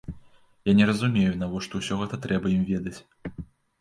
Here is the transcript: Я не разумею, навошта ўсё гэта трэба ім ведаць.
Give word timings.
Я 0.69 0.73
не 0.79 0.87
разумею, 0.91 1.35
навошта 1.43 1.73
ўсё 1.81 1.93
гэта 2.03 2.21
трэба 2.27 2.45
ім 2.57 2.63
ведаць. 2.73 2.99